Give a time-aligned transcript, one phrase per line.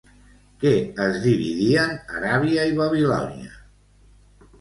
[0.61, 0.69] Què
[1.03, 3.53] es dividien Aràbia i Babilònia?